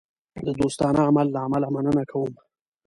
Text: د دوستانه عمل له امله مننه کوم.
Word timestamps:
د 0.45 0.47
دوستانه 0.59 0.99
عمل 1.07 1.27
له 1.33 1.39
امله 1.47 1.67
مننه 1.75 2.03
کوم. 2.11 2.31